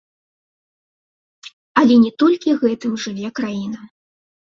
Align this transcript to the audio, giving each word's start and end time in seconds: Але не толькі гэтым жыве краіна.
Але 1.81 1.95
не 2.05 2.09
толькі 2.23 2.55
гэтым 2.63 2.95
жыве 3.05 3.27
краіна. 3.41 3.79